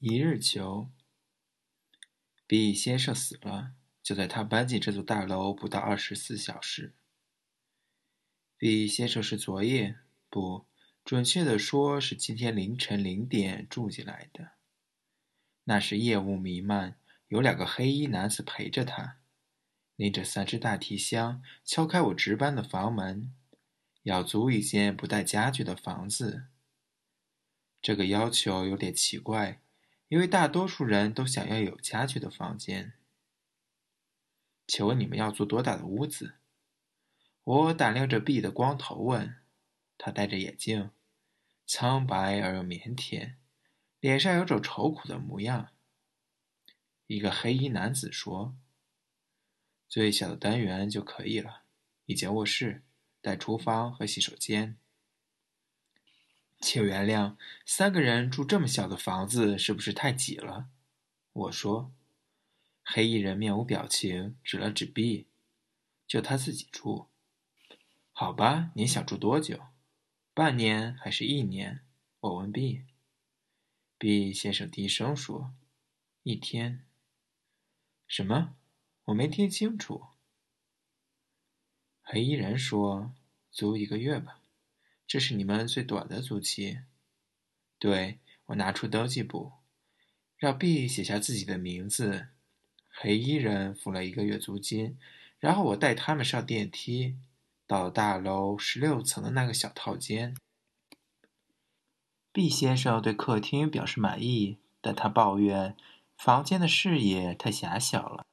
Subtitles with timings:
[0.00, 0.92] 一日求
[2.46, 6.94] ，B 先生死了，就在他搬进这座大楼不到二十四小时。
[8.56, 9.98] B 先生是昨夜，
[10.30, 10.68] 不
[11.04, 14.52] 准确的说是今天凌晨零点住进来的。
[15.64, 19.18] 那时夜雾弥漫，有两个黑衣男子陪着他，
[19.96, 23.34] 拎着三只大提箱，敲开我值班的房门，
[24.04, 26.46] 要租一间不带家具的房子。
[27.82, 29.60] 这个要求有点奇怪。
[30.08, 32.94] 因为大多数人都想要有家具的房间。
[34.66, 36.34] 请问你们要租多大的屋子？
[37.44, 39.36] 我打量着 B 的光头问。
[40.00, 40.92] 他戴着眼镜，
[41.66, 43.34] 苍白而又腼腆，
[43.98, 45.74] 脸上有种愁苦的模样。
[47.06, 48.56] 一个黑衣男子说
[49.88, 51.64] ：“最小的单元就可以了，
[52.04, 52.84] 一间卧室，
[53.20, 54.78] 带厨房和洗手间。”
[56.60, 60.68] 请原谅，三个人住这么小的房子是不是太挤了？
[61.32, 61.92] 我说。
[62.90, 65.26] 黑衣人面无表情，指了指 B，
[66.06, 67.08] 就他自己住。
[68.12, 69.60] 好吧，你想住多久？
[70.32, 71.84] 半年还是一年？
[72.20, 72.86] 我问 B。
[73.98, 75.52] B 先生低声说
[76.24, 76.86] ：“一天。”
[78.08, 78.56] 什么？
[79.04, 80.06] 我没听清楚。
[82.00, 83.12] 黑衣人说
[83.52, 84.37] ：“租一个月吧。”
[85.08, 86.80] 这是你们最短的租期。
[87.78, 89.52] 对我拿出登记簿，
[90.36, 92.28] 让 B 写下自己的名字。
[92.90, 94.98] 黑衣人付了一个月租金，
[95.38, 97.16] 然后我带他们上电梯，
[97.66, 100.36] 到了大楼十六层的那个小套间。
[102.30, 105.74] B 先生对客厅表示满意，但他抱怨
[106.18, 108.26] 房间的视野太狭小了。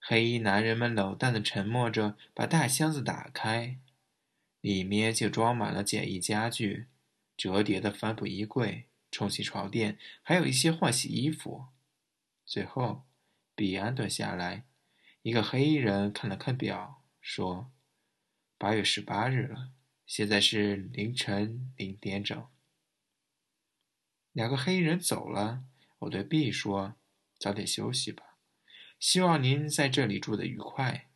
[0.00, 3.78] 黑衣男人们冷淡的沉默着，把大箱子打开。
[4.60, 6.88] 里面就装满了简易家具、
[7.36, 11.66] 折叠的帆布衣柜、冲洗床垫，还有一些换洗衣服。
[12.44, 13.06] 最后，
[13.54, 14.66] 比安顿下来，
[15.22, 17.70] 一个黑衣人看了看表，说
[18.58, 19.70] ：“八月十八日了，
[20.04, 22.48] 现在是凌晨零点整。”
[24.32, 25.62] 两个黑衣人走了，
[26.00, 26.96] 我对 B 说
[27.38, 28.38] ：“早点休息吧，
[28.98, 31.08] 希望您在这里住得愉快。”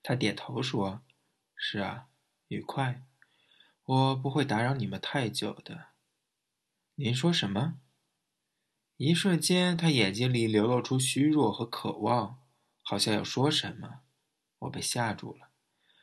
[0.00, 1.02] 他点头说。
[1.66, 2.08] 是啊，
[2.48, 3.06] 愉快。
[3.84, 5.92] 我不会打扰你们太久的。
[6.96, 7.80] 您说什么？
[8.98, 12.42] 一瞬间，他眼睛里流露出虚弱和渴望，
[12.82, 14.02] 好像要说什么。
[14.58, 15.48] 我被吓住了，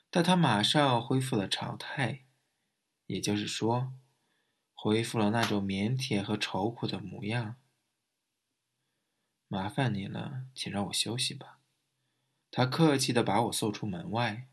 [0.10, 2.26] 但他马上恢复了常态，
[3.06, 3.94] 也就是说，
[4.74, 7.58] 恢复了那种腼腆和愁苦的模样。
[9.48, 11.60] 麻烦您了，请让我休息吧。
[12.50, 14.48] 他客气地把我送出门外。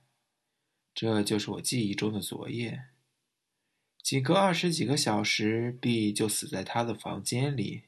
[1.01, 2.87] 这就是我记忆中的昨夜。
[4.03, 7.85] 仅隔二十几个小时，B 就死在他的房间里。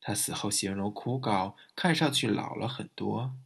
[0.00, 3.36] 他死后形容枯槁，看上去老了很多。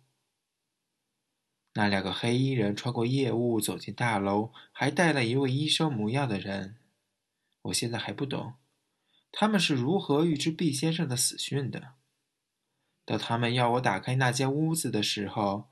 [1.72, 6.76] 那两个黑衣人穿过夜雾走进大楼，还带了一位医生模样的人。
[7.62, 8.54] 我现在还不懂，
[9.32, 11.94] 他们是如何预知 B 先生的死讯的。
[13.04, 15.68] 当他们要我打开那间屋子的时候。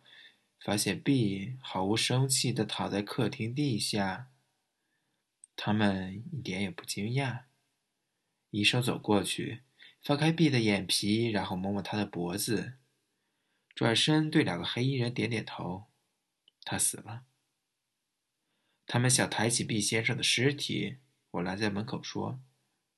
[0.60, 4.30] 发现 B 毫无生气地躺在客厅地下，
[5.54, 7.44] 他们一点也不惊讶。
[8.50, 9.62] 医生走过去，
[10.02, 12.78] 翻开 B 的眼皮，然后摸摸他的脖子，
[13.74, 15.86] 转身对两个黑衣人点点头。
[16.64, 17.24] 他死了。
[18.86, 20.98] 他们想抬起 B 先生的尸体，
[21.32, 22.40] 我拦在门口说：“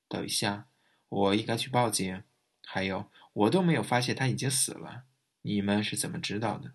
[0.09, 0.69] 等一下，
[1.09, 2.23] 我应该去报警。
[2.65, 5.05] 还有，我都没有发现他已经死了。
[5.43, 6.75] 你们是怎么知道的？”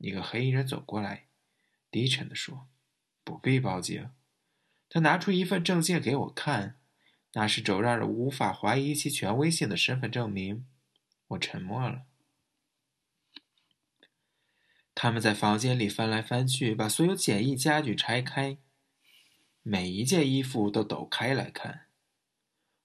[0.00, 1.26] 一个黑衣人走过来，
[1.90, 2.68] 低沉地说
[3.22, 4.10] ：“不必报警。”
[4.88, 6.80] 他拿出一份证件给我看，
[7.34, 10.66] 那是种让人无法怀疑其权威性的身份证明。
[11.28, 12.06] 我沉默了。
[14.94, 18.56] 他们在房间里翻来翻去，把所有简易家具拆开，
[19.62, 21.88] 每一件衣服都抖开来看。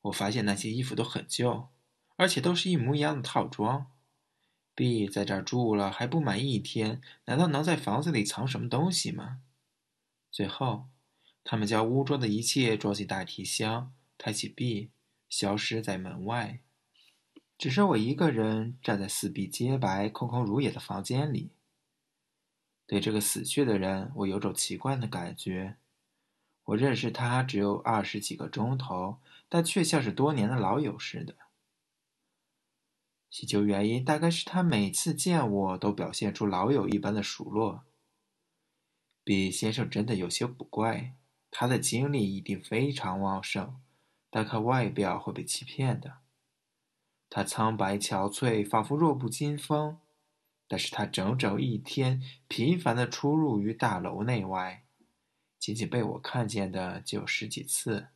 [0.01, 1.69] 我发现那些衣服都很旧，
[2.17, 3.91] 而且都是一模一样的套装。
[4.75, 9.39] B 在这住了还不满一天，难道能在房子里藏什么东西吗？
[10.29, 10.87] 最后，
[11.45, 14.91] 他们将屋中的一切装进大提箱，抬起 B，
[15.29, 16.59] 消失在门外。
[17.57, 21.51] 只剩我一个人站在四壁洁白、空空如也的房间里。
[22.85, 25.77] 对这个死去的人，我有种奇怪的感觉。
[26.65, 31.35] 我认识他只有二十几个钟头，但却像是多年的老友似的。
[33.37, 37.83] 祈求原因大概是他每次见我都表现出老友一般的熟络。
[39.25, 41.17] 比先生真的有些古怪，
[41.51, 43.75] 他的精力一定非常旺盛，
[44.29, 46.19] 但看外表会被欺骗的。
[47.29, 49.99] 他苍白憔悴，仿佛弱不禁风。
[50.69, 54.85] 但是他整整一天频繁地出入于大楼内外，
[55.59, 58.07] 仅仅被我看见的就有十几次。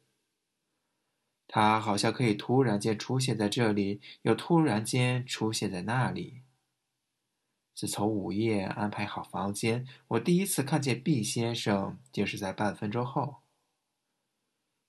[1.51, 6.44] 他好像可以突然间出现在这里，又突然间出现在那里。
[7.74, 13.38] 自从午夜安排好房间，我第一次看见毕先生，竟是在半分钟后。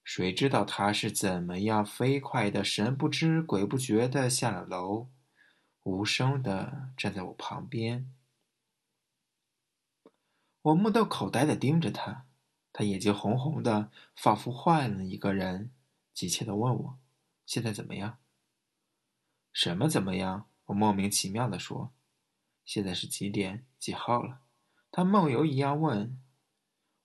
[0.05, 5.09] 谁知道他是怎么样飞快的、神不知鬼不觉的下了楼，
[5.85, 8.13] 无声的站在我旁边。
[10.61, 12.27] 我目瞪口呆的盯着他，
[12.71, 15.73] 他眼睛红红的，仿佛换了一个人，
[16.21, 16.99] 急切的问我
[17.47, 18.19] ：“现在怎么样
[19.55, 21.95] ？”“什么怎么样？”我莫名其妙的说。
[22.63, 24.43] 现在是几点几号了？
[24.93, 26.23] 他梦游一样问。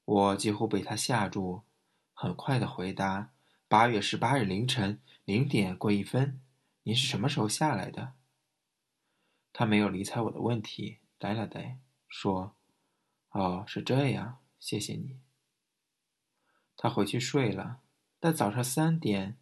[0.03, 1.63] 我几乎被他吓住，
[2.12, 3.31] 很快的回答
[3.69, 6.41] ：“八月十八日凌晨零点过一分。
[6.83, 8.15] 您是什么时候下来的？”
[9.53, 11.79] 他没有理睬我的问题，呆了呆，
[12.09, 12.57] 说
[13.31, 15.21] ：“哦，是这样，谢谢你。”
[16.75, 17.79] 他回去睡了。
[18.25, 19.38] 但早上三点，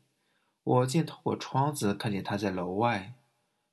[0.61, 3.13] 我竟透过窗子看见他在楼外。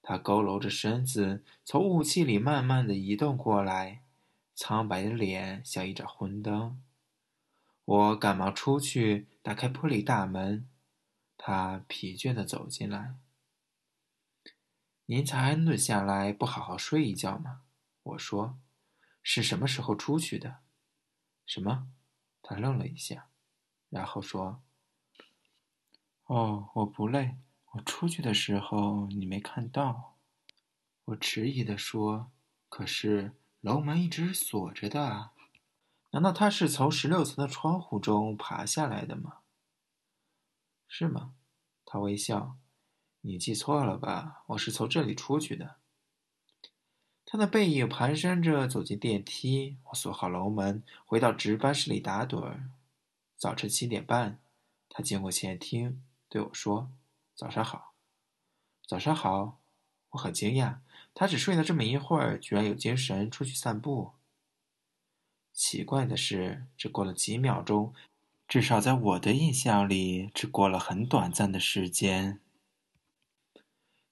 [0.01, 4.05] 他佝偻着身子，从雾气里慢慢的移动过来，
[4.55, 6.81] 苍白的脸像一盏昏灯。
[7.85, 10.69] 我赶忙出去，打开玻璃大门。
[11.37, 13.17] 他疲倦的走进来。
[15.07, 17.62] 您才安顿下来，不好好睡一觉吗？
[18.05, 18.61] 我说。
[19.25, 20.59] 是什么时候出去的？
[21.45, 21.89] 什么？
[22.41, 23.27] 他愣了一下，
[23.89, 24.62] 然后说
[26.31, 27.35] ：“哦，我不累。”
[27.75, 30.17] 我出去的时候，你没看到。
[31.06, 32.31] 我迟疑地说
[32.71, 35.32] ：“可是楼门一直锁着的啊，
[36.12, 39.38] 难道他是从十六层的窗户中爬下来的吗？”
[40.87, 41.35] 是吗？
[41.85, 42.56] 他微笑。
[43.23, 44.44] 你记错了吧？
[44.47, 45.79] 我是从这里出去的。
[47.26, 49.79] 他的背影蹒跚着走进电梯。
[49.87, 52.71] 我锁好楼门，回到值班室里打盹儿。
[53.37, 54.41] 早晨七点半，
[54.88, 56.91] 他经过前厅，对我说。
[57.37, 57.94] 早上好，
[58.87, 59.61] 早上好，
[60.11, 60.81] 我很惊讶，
[61.15, 64.12] 他只睡了这么一会儿，居然有精神出去散步。
[65.55, 67.94] 奇怪的是，只过了几秒钟，
[68.47, 72.41] 至少在我的印象里，只过了很短暂的时间。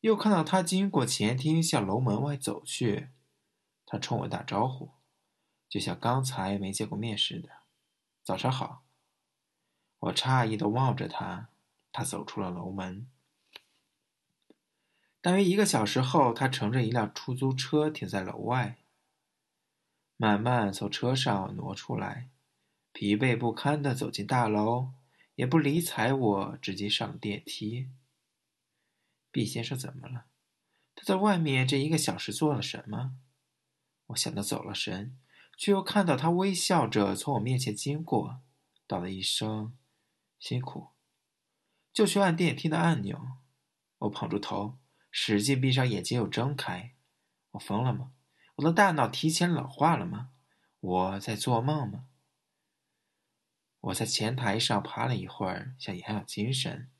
[0.00, 3.10] 又看到他经过前厅向楼门外走去，
[3.84, 4.92] 他冲我打招呼，
[5.68, 7.50] 就像刚才没见过面似的。
[8.24, 8.84] 早上好，
[9.98, 11.50] 我诧异的望着他，
[11.98, 13.10] 他走出了楼门。
[15.20, 18.78] 大约一个小时后，他乘着一辆出租车停在楼外，
[20.16, 22.30] 慢慢从车上挪出来，
[22.92, 24.92] 疲惫不堪地走进大楼，
[25.34, 27.88] 也不理睬我，直接上了电梯。
[29.32, 30.26] 毕先生怎么了？
[30.94, 33.16] 他在外面这一个小时做了什么？
[34.06, 35.18] 我想到走了神，
[35.56, 38.40] 却又看到他微笑着从我面前经过，
[38.86, 39.76] 道了一声
[40.38, 40.90] “辛苦”，
[41.92, 43.38] 就去按电梯的按钮。
[43.98, 44.78] 我捧住头。
[45.10, 46.94] 使劲闭上眼睛，又睁开。
[47.52, 48.12] 我疯了吗？
[48.56, 50.30] 我的大脑提前老化了吗？
[50.80, 52.04] 我在做梦吗？
[53.80, 56.90] 我在前台上趴了一会儿，想养养精神。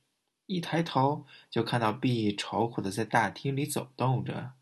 [0.47, 4.55] 一抬头，就看到 B 愁苦的在大厅里走动着。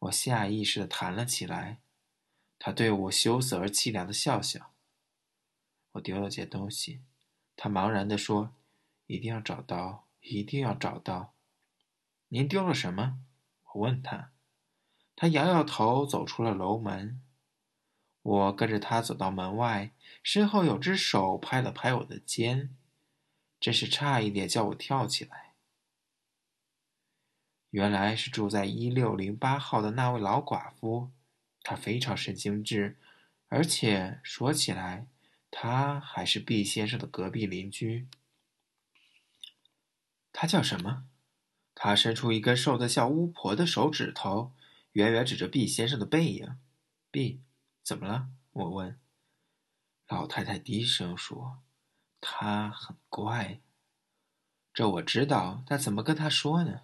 [0.00, 1.80] 我下意识的弹了起来。
[2.58, 4.72] 他对我羞涩而凄凉的笑笑。
[5.92, 7.02] 我丢了件东西。
[7.56, 8.54] 他茫然的说
[9.10, 11.34] ：“一定要找到，一定要找到。”
[12.32, 13.18] 您丢了什么？
[13.72, 14.30] 我问他。
[15.16, 17.20] 他摇摇头，走出了楼门。
[18.22, 19.90] 我跟着他走到门外，
[20.22, 22.76] 身后有只手拍了拍我的肩，
[23.58, 25.54] 真是差一点叫我跳起来。
[27.70, 31.10] 原来是住在一六零八号的那位老寡妇，
[31.64, 32.96] 她非常神经质，
[33.48, 35.08] 而且说起来，
[35.50, 38.06] 她还是毕先生的隔壁邻居。
[40.32, 41.04] 她叫什么？
[41.74, 44.52] 他伸出一根瘦得像巫婆的手指头，
[44.92, 46.58] 远远指着毕先生的背影。
[47.10, 47.42] 毕，
[47.82, 48.28] 怎么了？
[48.52, 49.00] 我问。
[50.08, 51.62] 老太太低声说
[52.20, 53.60] ：“他很怪。”
[54.74, 56.82] 这我知道，但怎么跟他说呢？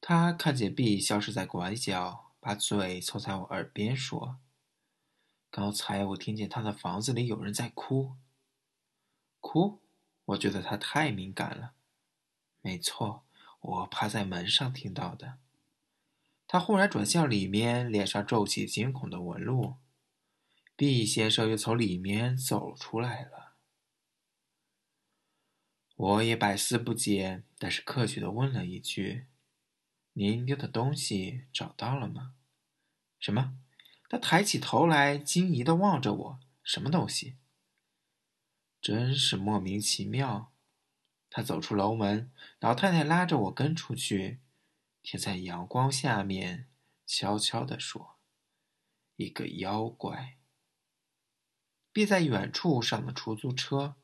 [0.00, 4.40] 他看见 B 消失在拐角，把嘴凑在我耳边说
[5.50, 8.16] ：“刚才我听见他的房子里有人在哭。”
[9.40, 9.80] 哭？
[10.26, 11.72] 我觉得他太敏感了。
[12.60, 13.24] 没错。
[13.60, 15.38] 我趴在门上听到的。
[16.46, 19.76] 他忽然转向里面，脸上皱起惊恐的纹路。
[20.74, 23.54] 毕先生又从里面走出来了。
[25.94, 29.26] 我也百思不解，但是客气的问了一句
[30.14, 32.34] ：“您丢的东西找到了吗？”
[33.20, 33.58] 什么？
[34.08, 37.36] 他抬起头来，惊疑的望着我：“什么东西？”
[38.80, 40.49] 真是莫名其妙。
[41.30, 44.40] 他走出楼门，老太太拉着我跟出去，
[45.02, 46.66] 贴在阳光下面，
[47.06, 48.16] 悄悄地说
[49.16, 50.38] ：“一个妖怪。”
[51.92, 53.96] 避在远处上了出租车，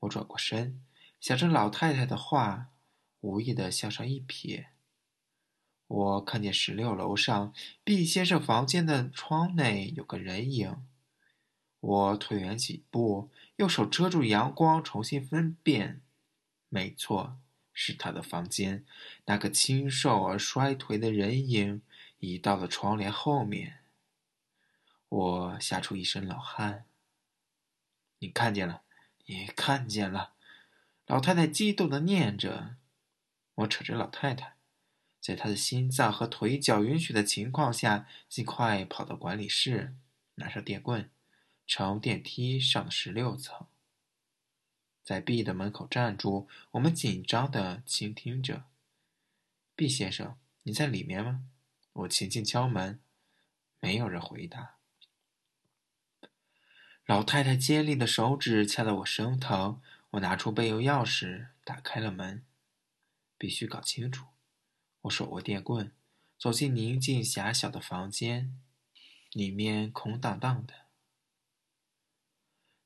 [0.00, 0.84] 我转过身，
[1.20, 2.68] 想着老太太的话，
[3.20, 4.66] 无意的向上一瞥。
[5.86, 7.54] 我看见十六楼上
[7.84, 10.86] 毕先生房间的窗内有个人影。
[11.78, 16.02] 我退远几步，用手遮住阳光，重新分辨。
[16.68, 17.38] 没错，
[17.72, 18.84] 是他的房间。
[19.26, 21.82] 那个清瘦而衰颓的人影
[22.18, 23.80] 移到了窗帘后面。
[25.08, 26.86] 我吓出一身冷汗。
[28.18, 28.82] 你看见了，
[29.26, 30.32] 你看见了！
[31.06, 32.76] 老太太激动的念着。
[33.54, 34.56] 我扯着老太太，
[35.20, 39.94] 在她的心脏和腿脚允许的情况下，尽快跑到管理室，
[40.34, 41.10] 拿上电棍。
[41.66, 43.66] 乘电梯上十六层，
[45.06, 46.48] 在 B 的门口站住。
[46.72, 48.64] 我们紧张的倾听着。
[49.76, 51.44] 毕先生，你在里面吗？
[51.92, 52.98] 我轻轻敲门，
[53.78, 54.78] 没有人回答。
[57.04, 59.80] 老太太尖利的手指掐得我生疼。
[60.10, 62.44] 我拿出备用钥匙，打开了门。
[63.38, 64.26] 必须搞清楚。
[65.02, 65.92] 我手握电棍，
[66.36, 68.60] 走进宁静狭小的房间，
[69.30, 70.85] 里面空荡荡的。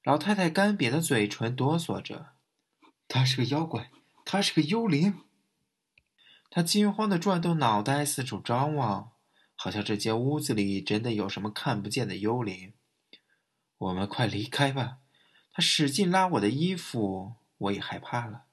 [0.02, 2.32] 老太太干瘪的嘴唇哆嗦着，
[3.06, 3.90] 他是个妖怪，
[4.24, 5.20] 他是个幽灵。
[6.52, 9.12] 她惊慌的转动脑袋，四处张望，
[9.54, 12.72] 好像这间屋子里真的有什么看不见的幽灵。
[13.76, 14.98] 我们快离开吧！
[15.52, 18.44] 她使劲拉我的衣服，我也害怕了。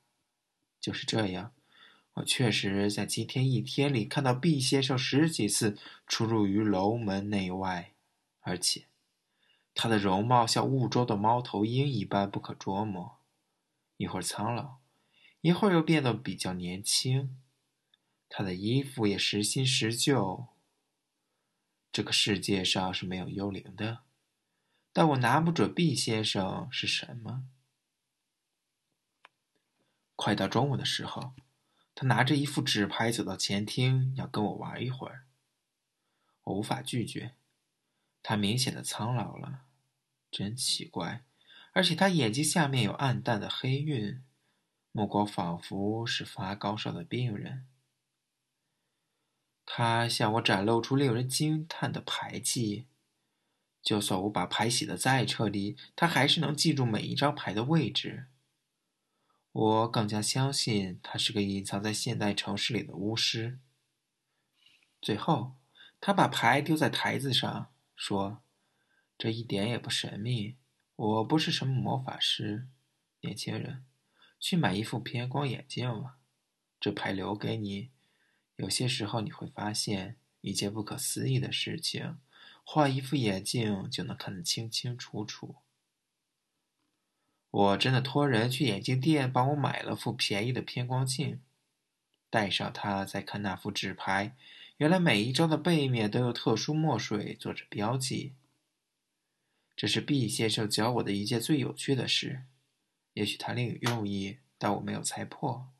[0.82, 1.54] 就是这样，
[2.16, 7.94] 我确实在今天一天里看到毕先生十几次出入于楼门内外，
[8.42, 8.87] 而且。
[9.80, 13.20] 他的容貌像雾中的猫头鹰一般不可捉摸，
[13.98, 14.80] 一会儿苍老，
[15.42, 17.40] 一会儿又变得比较年轻。
[18.28, 20.48] 他的衣服也时新时旧。
[21.92, 24.00] 这个世界上是没有幽灵的，
[24.92, 27.48] 但我拿不准毕先生是什么。
[30.16, 31.36] 快到中午的时候，
[31.94, 35.28] 他拿着一副纸牌走到前厅，要跟我玩一会儿。
[36.46, 37.36] 我无法拒绝，
[38.24, 39.67] 他明显的苍老了。
[40.30, 41.24] 真奇怪，
[41.74, 44.24] 而且他眼睛下面有暗淡的黑晕，
[44.92, 47.68] 目光仿佛是发高烧的病人。
[49.66, 52.88] 他向我展露出令人惊叹的牌技，
[53.82, 58.28] 就算我把牌洗得再彻底，他还是能记住每一张牌的位置。
[59.52, 63.60] 我更加相信他是个隐藏在现代城市里的巫师。
[65.02, 65.56] 最后，
[66.00, 68.44] 他把牌丢在台子上，说。
[69.18, 70.58] 这一点也不神秘。
[70.96, 72.68] 我不是什么魔法师，
[73.22, 73.86] 年轻人，
[74.40, 76.18] 去买一副偏光眼镜吧。
[76.80, 77.92] 这牌留给你。
[78.56, 82.18] 有些时候你会发现一件不可思议的事情：
[82.64, 85.58] 换一副眼镜就能看得清清楚楚。
[87.50, 91.42] 我真的托人去眼镜店帮我买了副便宜的偏光镜，
[92.30, 94.36] 戴上它再看那副纸牌，
[94.78, 98.34] 原来每一张的背面都有特殊墨水做着标记。
[99.78, 102.46] 这是毕先生教我的一件最有趣的事，
[103.14, 105.72] 也许他另有用意，但我没有猜破。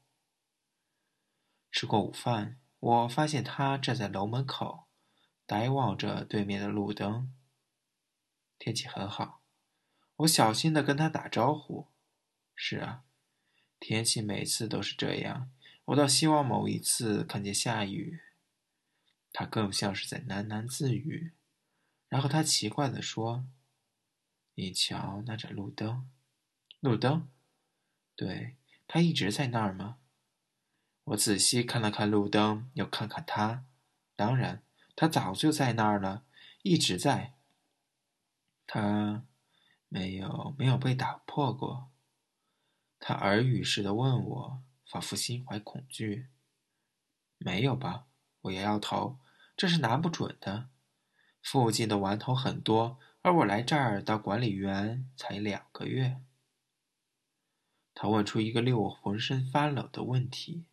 [1.72, 4.86] 吃过午饭，我发现他站在楼门口，
[5.48, 7.34] 呆望着对面的路灯。
[8.60, 9.42] 天气很好，
[10.18, 11.88] 我小心的跟他打招呼。
[12.56, 13.04] 是啊，
[13.80, 15.52] 天气每次都是这样，
[15.86, 18.20] 我倒希望某一次看见下雨。
[19.34, 21.34] 他更像是在喃喃自语，
[22.08, 23.48] 然后他奇怪的说。
[24.60, 26.10] 你瞧那盏路灯，
[26.80, 27.30] 路灯，
[28.16, 30.00] 对，它一直在那儿吗？
[31.04, 33.66] 我仔细看了看路灯，又看看它，
[34.16, 34.64] 当然，
[34.96, 36.26] 它早就在那儿了，
[36.64, 37.36] 一直在。
[38.66, 39.28] 它
[39.90, 41.92] 没有没有被打破过。
[42.98, 46.30] 他耳语似的问我，仿佛心怀恐惧。
[47.38, 48.08] 没有吧？
[48.42, 49.20] 我摇摇头，
[49.56, 50.72] 这是拿不准的。
[51.44, 52.98] 附近的顽童很多。
[53.28, 56.22] 而我来这儿当管理员才两个月。
[57.94, 60.64] 他问出一个令我浑身发冷的问题：“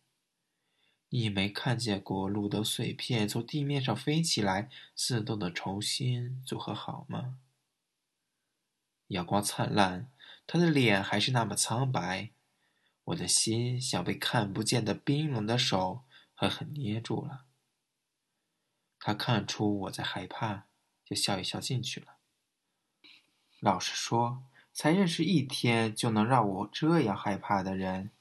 [1.11, 7.39] 你没看见过路灯碎片从地面上飞起来，自动的重新组合好吗？”
[9.07, 10.09] 阳光灿烂，
[10.47, 12.31] 他的脸还是那么苍白。
[13.03, 17.47] 我的心像被看不见的冰冷的手狠狠捏住了。
[18.97, 20.69] 他看出我在害怕，
[21.03, 22.14] 就笑一笑进去了。
[23.65, 28.11] 老实说，才认识一天就能让我这样害怕的人，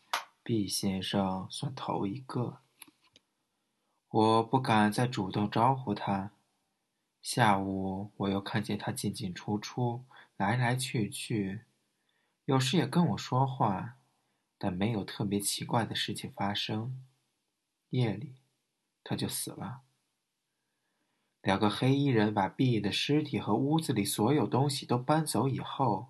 [0.42, 2.62] 毕先生算头一个。
[4.08, 6.30] 我不敢再主动招呼他。
[7.20, 10.06] 下午我又看见他进进出出，
[10.38, 11.60] 来来去去，
[12.46, 13.98] 有时也跟我说话，
[14.56, 17.04] 但没有特别奇怪的事情发生。
[17.90, 18.36] 夜里，
[19.02, 19.82] 他就死了。
[21.44, 26.08] 两个黑衣人把 B 的尸体和屋子里所有东西都搬走以后，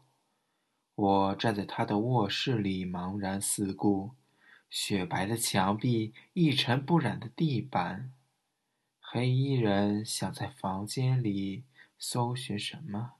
[0.94, 4.12] 我站在他的卧室里茫然四顾。
[4.70, 8.12] 雪白的墙壁，一尘不染的地板，
[9.00, 11.64] 黑衣人想在房间里
[11.98, 13.14] 搜寻什么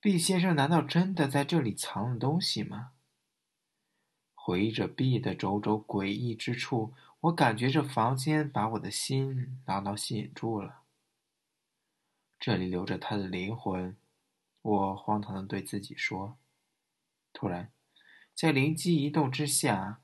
[0.00, 2.92] ？B 先生难道真的在这里藏了东西吗？
[4.32, 10.82] 回忆着 B 的种种诡异之处，我感觉这房间把我的心牢牢吸引住了。
[12.38, 13.96] 这里留着他的灵魂，
[14.62, 16.38] 我荒唐的对自己说。
[17.32, 17.72] 突然，
[18.34, 20.00] 在灵机一动之下。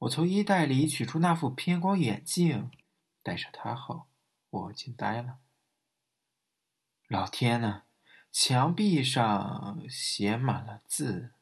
[0.00, 2.70] 我从衣袋里取出那副偏光眼镜，
[3.22, 4.08] 戴上它后，
[4.50, 5.38] 我惊呆了。
[7.08, 7.84] 老天呐，
[8.30, 11.32] 墙壁上写满了字。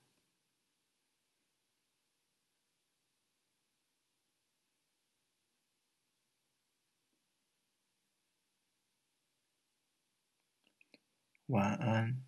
[11.55, 12.24] 晚安。